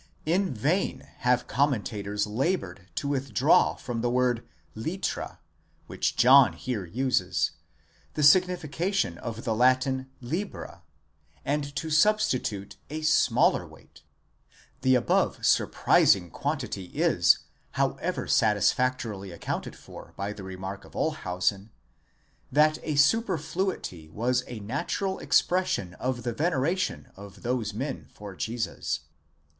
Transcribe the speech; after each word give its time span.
In 0.25 0.51
vain 0.51 1.01
have 1.17 1.45
commentators 1.45 2.25
laboured 2.25 2.89
to 2.95 3.07
withdraw 3.07 3.75
from 3.75 4.01
the 4.01 4.09
word 4.09 4.43
Airpa, 4.75 5.37
which 5.85 6.15
John 6.15 6.53
here 6.53 6.85
uses, 6.87 7.51
the 8.15 8.23
signification 8.23 9.19
of 9.19 9.43
the 9.43 9.53
Latin 9.53 10.09
dra, 10.19 10.81
and 11.45 11.75
to 11.75 11.91
sub 11.91 12.17
stitute 12.17 12.77
a 12.89 13.03
smaller 13.03 13.67
weight: 13.67 14.01
the 14.81 14.95
above 14.95 15.45
surprising 15.45 16.31
quantity 16.31 16.85
is, 16.85 17.37
however, 17.73 18.25
satisfac 18.25 18.97
torily 18.97 19.31
accounted 19.31 19.75
for 19.75 20.15
by 20.17 20.33
the 20.33 20.41
remark 20.43 20.83
of 20.83 20.93
Olshausen, 20.95 21.69
that 22.51 22.79
the 22.81 22.95
superfluity 22.95 24.09
was 24.09 24.43
a 24.47 24.61
natural 24.61 25.19
expression 25.19 25.93
of 25.93 26.23
the 26.23 26.33
veneration 26.33 27.11
of 27.15 27.43
those 27.43 27.75
men 27.75 28.07
for 28.11 28.35
Jesus. 28.35 29.01